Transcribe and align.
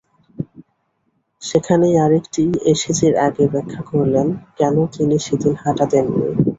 সেখানেই 1.41 1.95
আরেকটি 1.97 2.43
অ্যাশেজের 2.63 3.13
আগে 3.27 3.43
ব্যাখ্যা 3.53 3.81
করলেন 3.91 4.27
কেন 4.57 4.75
তিনি 4.93 5.15
সেদিন 5.25 5.53
হাঁটা 5.61 5.85
দেননি। 5.91 6.27